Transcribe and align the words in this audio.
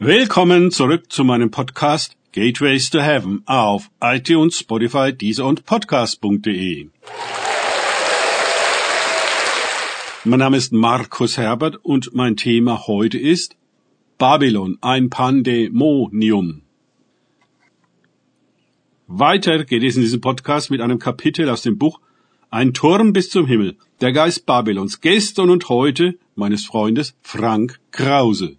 Willkommen 0.00 0.70
zurück 0.70 1.10
zu 1.10 1.24
meinem 1.24 1.50
Podcast 1.50 2.16
Gateways 2.30 2.88
to 2.90 3.00
Heaven 3.00 3.42
auf 3.46 3.90
iTunes, 4.00 4.60
Spotify, 4.60 5.12
Deezer 5.12 5.44
und 5.44 5.66
Podcast.de. 5.66 6.90
Mein 10.22 10.38
Name 10.38 10.56
ist 10.56 10.72
Markus 10.72 11.36
Herbert 11.36 11.84
und 11.84 12.14
mein 12.14 12.36
Thema 12.36 12.86
heute 12.86 13.18
ist 13.18 13.56
Babylon, 14.18 14.78
ein 14.82 15.10
Pandemonium. 15.10 16.62
Weiter 19.08 19.64
geht 19.64 19.82
es 19.82 19.96
in 19.96 20.02
diesem 20.02 20.20
Podcast 20.20 20.70
mit 20.70 20.80
einem 20.80 21.00
Kapitel 21.00 21.50
aus 21.50 21.62
dem 21.62 21.76
Buch 21.76 21.98
Ein 22.50 22.72
Turm 22.72 23.12
bis 23.12 23.30
zum 23.30 23.48
Himmel, 23.48 23.76
der 24.00 24.12
Geist 24.12 24.46
Babylons, 24.46 25.00
gestern 25.00 25.50
und 25.50 25.68
heute 25.68 26.16
meines 26.36 26.64
Freundes 26.66 27.16
Frank 27.20 27.80
Krause. 27.90 28.58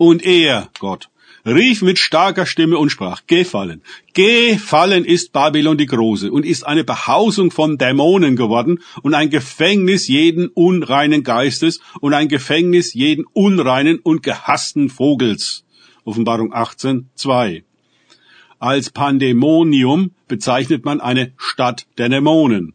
Und 0.00 0.24
er, 0.24 0.70
Gott, 0.78 1.10
rief 1.44 1.82
mit 1.82 1.98
starker 1.98 2.46
Stimme 2.46 2.78
und 2.78 2.88
sprach, 2.88 3.20
Gefallen, 3.26 3.82
gefallen 4.14 5.04
ist 5.04 5.30
Babylon 5.30 5.76
die 5.76 5.84
Große 5.84 6.32
und 6.32 6.46
ist 6.46 6.66
eine 6.66 6.84
Behausung 6.84 7.50
von 7.50 7.76
Dämonen 7.76 8.34
geworden 8.34 8.80
und 9.02 9.12
ein 9.12 9.28
Gefängnis 9.28 10.08
jeden 10.08 10.48
unreinen 10.48 11.22
Geistes 11.22 11.80
und 12.00 12.14
ein 12.14 12.28
Gefängnis 12.28 12.94
jeden 12.94 13.26
unreinen 13.34 13.98
und 13.98 14.22
gehassten 14.22 14.88
Vogels. 14.88 15.66
Offenbarung 16.04 16.54
18, 16.54 17.10
2. 17.14 17.62
Als 18.58 18.88
Pandemonium 18.88 20.12
bezeichnet 20.28 20.86
man 20.86 21.02
eine 21.02 21.34
Stadt 21.36 21.86
der 21.98 22.08
Dämonen. 22.08 22.72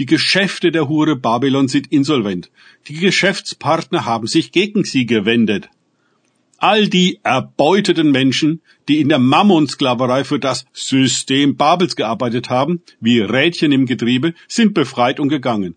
Die 0.00 0.06
Geschäfte 0.06 0.72
der 0.72 0.88
Hure 0.88 1.14
Babylon 1.14 1.68
sind 1.68 1.92
insolvent. 1.92 2.50
Die 2.88 2.94
Geschäftspartner 2.94 4.06
haben 4.06 4.26
sich 4.26 4.50
gegen 4.50 4.82
sie 4.82 5.06
gewendet. 5.06 5.68
All 6.60 6.88
die 6.88 7.20
erbeuteten 7.22 8.10
Menschen, 8.10 8.62
die 8.88 9.00
in 9.00 9.08
der 9.08 9.20
Mammonsklaverei 9.20 10.24
für 10.24 10.40
das 10.40 10.66
System 10.72 11.56
Babels 11.56 11.94
gearbeitet 11.94 12.50
haben, 12.50 12.82
wie 13.00 13.20
Rädchen 13.20 13.70
im 13.70 13.86
Getriebe, 13.86 14.34
sind 14.48 14.74
befreit 14.74 15.20
und 15.20 15.28
gegangen. 15.28 15.76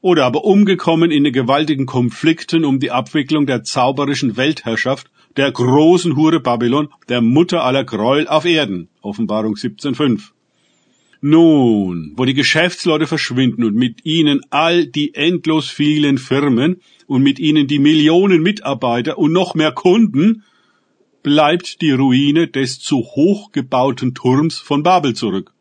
Oder 0.00 0.24
aber 0.24 0.44
umgekommen 0.44 1.10
in 1.10 1.24
den 1.24 1.32
gewaltigen 1.32 1.84
Konflikten 1.84 2.64
um 2.64 2.78
die 2.78 2.92
Abwicklung 2.92 3.46
der 3.46 3.64
zauberischen 3.64 4.36
Weltherrschaft 4.36 5.10
der 5.36 5.50
großen 5.50 6.14
Hure 6.14 6.38
Babylon, 6.38 6.90
der 7.08 7.20
Mutter 7.20 7.64
aller 7.64 7.82
Gräuel 7.82 8.28
auf 8.28 8.44
Erden. 8.44 8.88
Offenbarung 9.02 9.56
17.5. 9.56 10.30
Nun, 11.22 12.12
wo 12.16 12.24
die 12.24 12.34
Geschäftsleute 12.34 13.06
verschwinden 13.06 13.64
und 13.64 13.74
mit 13.74 14.06
ihnen 14.06 14.40
all 14.48 14.86
die 14.86 15.14
endlos 15.14 15.68
vielen 15.68 16.16
Firmen 16.16 16.80
und 17.06 17.22
mit 17.22 17.38
ihnen 17.38 17.66
die 17.66 17.78
Millionen 17.78 18.42
Mitarbeiter 18.42 19.18
und 19.18 19.32
noch 19.32 19.54
mehr 19.54 19.72
Kunden, 19.72 20.44
bleibt 21.22 21.82
die 21.82 21.90
Ruine 21.90 22.48
des 22.48 22.80
zu 22.80 23.00
hoch 23.00 23.52
gebauten 23.52 24.14
Turms 24.14 24.58
von 24.58 24.82
Babel 24.82 25.14
zurück. 25.14 25.52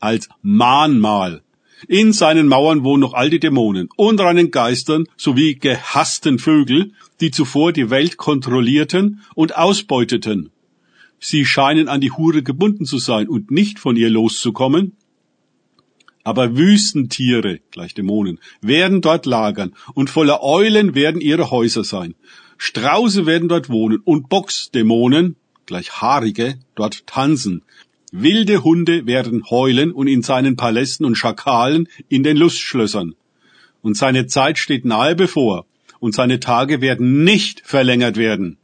Als 0.00 0.30
Mahnmal. 0.40 1.42
In 1.86 2.14
seinen 2.14 2.48
Mauern 2.48 2.84
wohnen 2.84 3.00
noch 3.02 3.12
all 3.12 3.28
die 3.28 3.40
Dämonen, 3.40 3.90
unreinen 3.96 4.50
Geistern 4.50 5.06
sowie 5.18 5.56
gehassten 5.56 6.38
Vögel, 6.38 6.92
die 7.20 7.30
zuvor 7.30 7.72
die 7.72 7.90
Welt 7.90 8.16
kontrollierten 8.16 9.20
und 9.34 9.56
ausbeuteten. 9.56 10.53
Sie 11.26 11.46
scheinen 11.46 11.88
an 11.88 12.02
die 12.02 12.10
Hure 12.10 12.42
gebunden 12.42 12.84
zu 12.84 12.98
sein 12.98 13.28
und 13.28 13.50
nicht 13.50 13.78
von 13.78 13.96
ihr 13.96 14.10
loszukommen. 14.10 14.92
Aber 16.22 16.54
Wüstentiere, 16.54 17.60
gleich 17.70 17.94
Dämonen, 17.94 18.40
werden 18.60 19.00
dort 19.00 19.24
lagern 19.24 19.74
und 19.94 20.10
voller 20.10 20.42
Eulen 20.42 20.94
werden 20.94 21.22
ihre 21.22 21.50
Häuser 21.50 21.82
sein. 21.82 22.14
Strauße 22.58 23.24
werden 23.24 23.48
dort 23.48 23.70
wohnen 23.70 24.00
und 24.04 24.28
Boxdämonen, 24.28 25.36
gleich 25.64 25.92
Haarige, 25.92 26.58
dort 26.74 27.06
tanzen. 27.06 27.62
Wilde 28.12 28.62
Hunde 28.62 29.06
werden 29.06 29.48
heulen 29.48 29.92
und 29.92 30.08
in 30.08 30.20
seinen 30.20 30.56
Palästen 30.56 31.06
und 31.06 31.14
Schakalen 31.14 31.88
in 32.10 32.22
den 32.22 32.36
Lustschlössern. 32.36 33.14
Und 33.80 33.96
seine 33.96 34.26
Zeit 34.26 34.58
steht 34.58 34.84
nahe 34.84 35.16
bevor, 35.16 35.64
und 36.00 36.14
seine 36.14 36.38
Tage 36.38 36.82
werden 36.82 37.24
nicht 37.24 37.62
verlängert 37.64 38.18
werden. 38.18 38.58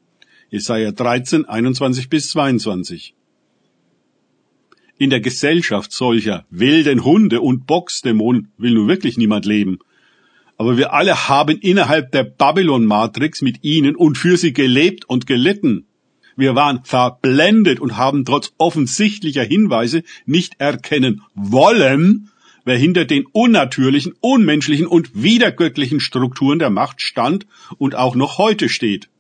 Jesaja 0.53 0.91
13, 0.91 1.44
21 1.44 2.09
bis 2.09 2.31
22. 2.31 3.15
In 4.99 5.09
der 5.09 5.21
Gesellschaft 5.21 5.93
solcher 5.93 6.44
wilden 6.50 7.05
Hunde 7.05 7.41
und 7.41 7.69
Boxdämonen 7.69 8.50
will 8.59 8.75
nun 8.75 8.89
wirklich 8.89 9.16
niemand 9.16 9.47
leben. 9.47 9.78
Aber 10.59 10.77
wir 10.77 10.93
alle 10.93 11.28
haben 11.28 11.56
innerhalb 11.56 12.10
der 12.10 12.25
Babylon-Matrix 12.25 13.43
mit 13.43 13.62
ihnen 13.62 13.94
und 13.94 14.19
für 14.19 14.37
sie 14.37 14.53
gelebt 14.53 15.09
und 15.09 15.28
gelitten. 15.28 15.87
Wir 16.37 16.56
waren 16.56 16.83
verblendet 16.83 17.78
und 17.78 17.97
haben 17.97 18.25
trotz 18.25 18.53
offensichtlicher 18.59 19.44
Hinweise 19.44 20.03
nicht 20.27 20.55
erkennen 20.59 21.22
wollen, 21.37 22.28
wer 22.65 22.77
hinter 22.77 23.05
den 23.05 23.25
unnatürlichen, 23.25 24.15
unmenschlichen 24.21 24.89
und 24.89 25.10
widergöttlichen 25.15 26.00
Strukturen 26.00 26.59
der 26.59 26.71
Macht 26.71 27.03
stand 27.03 27.47
und 27.78 27.94
auch 27.94 28.16
noch 28.16 28.39
heute 28.39 28.69
steht. 28.69 29.10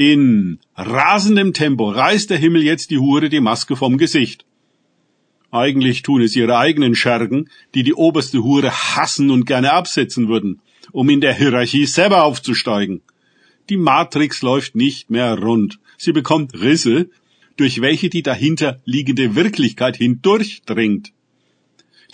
In 0.00 0.60
rasendem 0.76 1.52
Tempo 1.52 1.90
reißt 1.90 2.30
der 2.30 2.38
Himmel 2.38 2.62
jetzt 2.62 2.90
die 2.90 2.96
Hure 2.96 3.28
die 3.28 3.40
Maske 3.40 3.76
vom 3.76 3.98
Gesicht. 3.98 4.46
Eigentlich 5.50 6.00
tun 6.00 6.22
es 6.22 6.34
ihre 6.34 6.56
eigenen 6.56 6.94
Schergen, 6.94 7.50
die 7.74 7.82
die 7.82 7.92
oberste 7.92 8.42
Hure 8.42 8.70
hassen 8.70 9.30
und 9.30 9.44
gerne 9.44 9.74
absetzen 9.74 10.26
würden, 10.26 10.62
um 10.92 11.10
in 11.10 11.20
der 11.20 11.34
Hierarchie 11.34 11.84
selber 11.84 12.24
aufzusteigen. 12.24 13.02
Die 13.68 13.76
Matrix 13.76 14.40
läuft 14.40 14.74
nicht 14.74 15.10
mehr 15.10 15.38
rund. 15.38 15.78
Sie 15.98 16.12
bekommt 16.12 16.54
Risse, 16.54 17.10
durch 17.58 17.82
welche 17.82 18.08
die 18.08 18.22
dahinter 18.22 18.80
liegende 18.86 19.34
Wirklichkeit 19.34 19.98
hindurchdringt. 19.98 21.12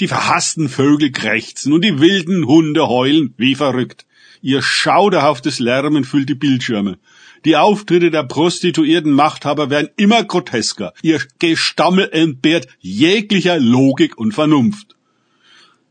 Die 0.01 0.09
verhassten 0.09 0.69
Vögel 0.69 1.13
krächzen 1.13 1.73
und 1.73 1.85
die 1.85 2.01
wilden 2.01 2.47
Hunde 2.49 2.89
heulen 2.89 3.33
wie 3.37 3.55
verrückt. 3.55 4.06
Ihr 4.43 4.63
schauderhaftes 4.63 5.59
Lärmen 5.59 6.05
füllt 6.05 6.29
die 6.29 6.35
Bildschirme. 6.35 6.99
Die 7.45 7.57
Auftritte 7.57 8.11
der 8.11 8.25
prostituierten 8.25 9.13
Machthaber 9.13 9.71
werden 9.71 9.91
immer 9.97 10.25
grotesker. 10.25 10.93
Ihr 11.03 11.21
Gestammel 11.39 12.09
entbehrt 12.11 12.67
jeglicher 12.81 13.59
Logik 13.59 14.19
und 14.19 14.33
Vernunft. 14.33 14.97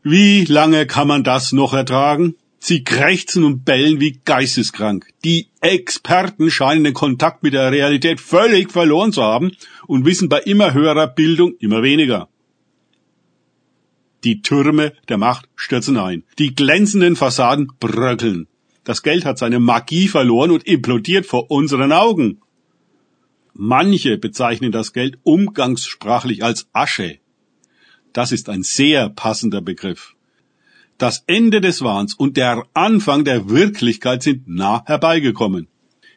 Wie 0.02 0.44
lange 0.44 0.86
kann 0.86 1.08
man 1.08 1.24
das 1.24 1.52
noch 1.52 1.72
ertragen? 1.72 2.36
Sie 2.58 2.84
krächzen 2.84 3.44
und 3.44 3.64
bellen 3.64 4.00
wie 4.00 4.20
geisteskrank. 4.24 5.06
Die 5.24 5.48
Experten 5.60 6.50
scheinen 6.50 6.84
den 6.84 6.94
Kontakt 6.94 7.42
mit 7.42 7.54
der 7.54 7.70
Realität 7.70 8.20
völlig 8.20 8.72
verloren 8.72 9.12
zu 9.12 9.22
haben 9.22 9.52
und 9.86 10.04
wissen 10.04 10.28
bei 10.28 10.40
immer 10.40 10.74
höherer 10.74 11.06
Bildung 11.06 11.54
immer 11.58 11.82
weniger. 11.82 12.28
Die 14.26 14.42
Türme 14.42 14.92
der 15.08 15.18
Macht 15.18 15.48
stürzen 15.54 15.96
ein. 15.96 16.24
Die 16.40 16.52
glänzenden 16.52 17.14
Fassaden 17.14 17.70
bröckeln. 17.78 18.48
Das 18.82 19.04
Geld 19.04 19.24
hat 19.24 19.38
seine 19.38 19.60
Magie 19.60 20.08
verloren 20.08 20.50
und 20.50 20.66
implodiert 20.66 21.26
vor 21.26 21.48
unseren 21.48 21.92
Augen. 21.92 22.40
Manche 23.54 24.18
bezeichnen 24.18 24.72
das 24.72 24.92
Geld 24.92 25.18
umgangssprachlich 25.22 26.42
als 26.42 26.66
Asche. 26.72 27.18
Das 28.12 28.32
ist 28.32 28.48
ein 28.48 28.64
sehr 28.64 29.10
passender 29.10 29.60
Begriff. 29.60 30.16
Das 30.98 31.22
Ende 31.28 31.60
des 31.60 31.82
Wahns 31.82 32.12
und 32.14 32.36
der 32.36 32.64
Anfang 32.74 33.22
der 33.22 33.48
Wirklichkeit 33.48 34.24
sind 34.24 34.48
nah 34.48 34.82
herbeigekommen. 34.86 35.68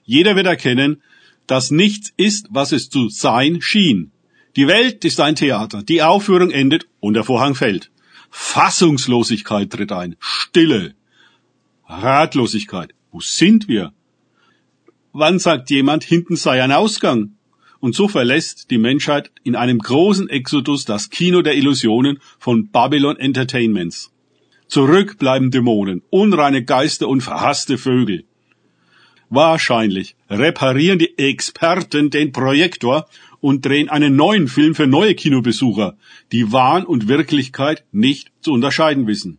Jeder 0.03 0.35
wird 0.35 0.47
erkennen, 0.47 1.03
dass 1.45 1.69
nichts 1.69 2.11
ist, 2.17 2.47
was 2.49 2.71
es 2.71 2.89
zu 2.89 3.09
sein 3.09 3.61
schien. 3.61 4.11
Die 4.55 4.67
Welt 4.67 5.05
ist 5.05 5.19
ein 5.19 5.35
Theater, 5.35 5.83
die 5.83 6.01
Aufführung 6.01 6.49
endet 6.49 6.87
und 6.99 7.13
der 7.13 7.23
Vorhang 7.23 7.53
fällt. 7.53 7.91
Fassungslosigkeit 8.29 9.69
tritt 9.71 9.91
ein, 9.91 10.15
Stille, 10.19 10.95
Ratlosigkeit. 11.87 12.93
Wo 13.11 13.19
sind 13.19 13.67
wir? 13.67 13.93
Wann 15.11 15.39
sagt 15.39 15.69
jemand, 15.69 16.03
hinten 16.03 16.35
sei 16.35 16.61
ein 16.61 16.71
Ausgang? 16.71 17.33
Und 17.79 17.95
so 17.95 18.07
verlässt 18.07 18.69
die 18.71 18.77
Menschheit 18.77 19.31
in 19.43 19.55
einem 19.55 19.79
großen 19.79 20.29
Exodus 20.29 20.85
das 20.85 21.09
Kino 21.09 21.41
der 21.41 21.55
Illusionen 21.55 22.19
von 22.37 22.69
Babylon 22.69 23.17
Entertainments. 23.17 24.11
Zurück 24.67 25.17
bleiben 25.17 25.49
Dämonen, 25.49 26.03
unreine 26.11 26.63
Geister 26.63 27.07
und 27.07 27.21
verhasste 27.21 27.77
Vögel. 27.77 28.25
Wahrscheinlich 29.29 30.15
reparieren 30.29 30.99
die 30.99 31.17
Experten 31.17 32.09
den 32.09 32.31
Projektor 32.31 33.07
und 33.41 33.65
drehen 33.65 33.89
einen 33.89 34.15
neuen 34.15 34.47
Film 34.47 34.75
für 34.75 34.87
neue 34.87 35.15
Kinobesucher, 35.15 35.97
die 36.31 36.51
Wahn 36.51 36.85
und 36.85 37.07
Wirklichkeit 37.07 37.85
nicht 37.91 38.31
zu 38.41 38.51
unterscheiden 38.51 39.07
wissen. 39.07 39.37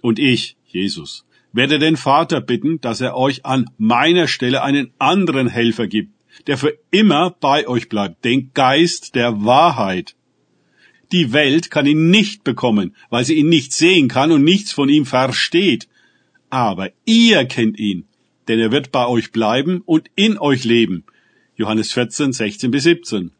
Und 0.00 0.18
ich, 0.18 0.56
Jesus, 0.66 1.24
werde 1.52 1.78
den 1.78 1.96
Vater 1.96 2.40
bitten, 2.40 2.80
dass 2.80 3.00
er 3.00 3.16
euch 3.16 3.46
an 3.46 3.70
meiner 3.78 4.26
Stelle 4.26 4.62
einen 4.62 4.92
anderen 4.98 5.48
Helfer 5.48 5.86
gibt, 5.86 6.12
der 6.46 6.58
für 6.58 6.76
immer 6.90 7.30
bei 7.30 7.68
euch 7.68 7.88
bleibt, 7.88 8.24
den 8.24 8.50
Geist 8.54 9.14
der 9.14 9.44
Wahrheit. 9.44 10.16
Die 11.12 11.32
Welt 11.32 11.70
kann 11.70 11.86
ihn 11.86 12.10
nicht 12.10 12.42
bekommen, 12.42 12.96
weil 13.08 13.24
sie 13.24 13.34
ihn 13.34 13.48
nicht 13.48 13.72
sehen 13.72 14.08
kann 14.08 14.32
und 14.32 14.42
nichts 14.42 14.72
von 14.72 14.88
ihm 14.88 15.06
versteht. 15.06 15.88
Aber 16.50 16.90
ihr 17.04 17.44
kennt 17.46 17.78
ihn, 17.78 18.06
denn 18.48 18.58
er 18.58 18.72
wird 18.72 18.90
bei 18.90 19.06
euch 19.06 19.30
bleiben 19.30 19.80
und 19.86 20.10
in 20.16 20.38
euch 20.38 20.64
leben. 20.64 21.04
Johannes 21.56 21.92
14, 21.92 22.32
16 22.32 22.70
bis 22.70 22.82
17. 22.84 23.30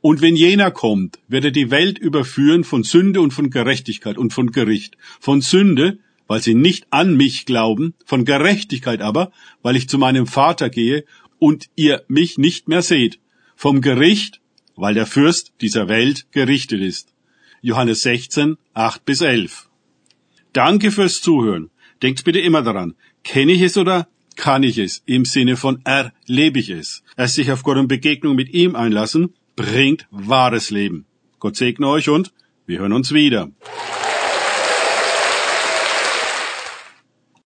Und 0.00 0.20
wenn 0.20 0.34
jener 0.34 0.70
kommt, 0.70 1.18
wird 1.28 1.44
er 1.44 1.50
die 1.52 1.70
Welt 1.70 1.98
überführen 1.98 2.64
von 2.64 2.82
Sünde 2.82 3.20
und 3.20 3.32
von 3.32 3.50
Gerechtigkeit 3.50 4.18
und 4.18 4.32
von 4.32 4.50
Gericht. 4.50 4.96
Von 5.20 5.40
Sünde, 5.40 5.98
weil 6.26 6.42
sie 6.42 6.54
nicht 6.54 6.86
an 6.90 7.16
mich 7.16 7.46
glauben, 7.46 7.94
von 8.04 8.24
Gerechtigkeit 8.24 9.00
aber, 9.00 9.32
weil 9.62 9.76
ich 9.76 9.88
zu 9.88 9.98
meinem 9.98 10.26
Vater 10.26 10.70
gehe 10.70 11.04
und 11.38 11.68
ihr 11.76 12.04
mich 12.08 12.38
nicht 12.38 12.68
mehr 12.68 12.82
seht. 12.82 13.20
Vom 13.54 13.80
Gericht, 13.80 14.40
weil 14.76 14.94
der 14.94 15.06
Fürst 15.06 15.52
dieser 15.60 15.88
Welt 15.88 16.26
gerichtet 16.32 16.80
ist. 16.80 17.12
Johannes 17.60 18.02
16, 18.02 18.56
8 18.74 19.04
bis 19.04 19.20
11. 19.20 19.68
Danke 20.52 20.90
fürs 20.90 21.20
Zuhören. 21.20 21.70
Denkt 22.02 22.24
bitte 22.24 22.40
immer 22.40 22.62
daran, 22.62 22.94
kenne 23.22 23.52
ich 23.52 23.62
es 23.62 23.76
oder 23.76 24.08
kann 24.36 24.62
ich 24.62 24.78
es? 24.78 25.02
Im 25.06 25.24
Sinne 25.24 25.56
von 25.56 25.80
erlebe 25.84 26.58
ich 26.58 26.70
es. 26.70 27.02
Erst 27.16 27.34
sich 27.34 27.50
auf 27.50 27.62
Gott 27.62 27.78
und 27.78 27.88
Begegnung 27.88 28.34
mit 28.36 28.52
ihm 28.52 28.76
einlassen, 28.76 29.34
bringt 29.56 30.06
wahres 30.10 30.70
Leben. 30.70 31.06
Gott 31.38 31.56
segne 31.56 31.88
euch 31.88 32.08
und 32.08 32.32
wir 32.66 32.78
hören 32.78 32.92
uns 32.92 33.12
wieder. 33.12 33.50